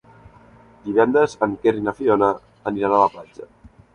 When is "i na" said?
1.81-1.95